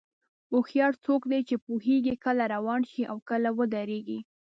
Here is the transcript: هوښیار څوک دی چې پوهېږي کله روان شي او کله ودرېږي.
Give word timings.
هوښیار 0.51 0.93
څوک 1.05 1.21
دی 1.31 1.41
چې 1.49 1.55
پوهېږي 1.65 2.15
کله 2.25 2.43
روان 2.55 2.81
شي 2.91 3.01
او 3.11 3.17
کله 3.29 3.49
ودرېږي. 3.57 4.19